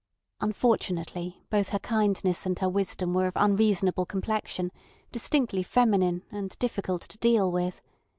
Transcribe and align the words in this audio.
Unfortunately, 0.39 1.43
both 1.51 1.69
her 1.69 1.77
kindness 1.77 2.47
and 2.47 2.57
her 2.57 2.67
wisdom 2.67 3.13
were 3.13 3.27
of 3.27 3.33
unreasonable 3.35 4.07
complexion, 4.07 4.71
distinctly 5.11 5.61
feminine, 5.61 6.23
and 6.31 6.57
difficult 6.57 7.03
to 7.03 7.19
deal 7.19 7.51
with. 7.51 7.81